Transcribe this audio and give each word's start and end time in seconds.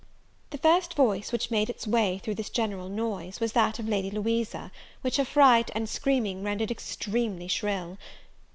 The 0.49 0.57
first 0.57 0.95
voice 0.95 1.31
which 1.31 1.51
made 1.51 1.69
its 1.69 1.85
way 1.85 2.17
through 2.17 2.33
this 2.33 2.49
general 2.49 2.89
noise 2.89 3.39
was 3.39 3.51
that 3.53 3.77
of 3.77 3.87
Lady 3.87 4.09
Louisa, 4.09 4.71
which 5.01 5.17
her 5.17 5.25
fright 5.25 5.69
and 5.75 5.87
screaming 5.87 6.41
rendered 6.43 6.71
extremely 6.71 7.47
shrill. 7.47 7.99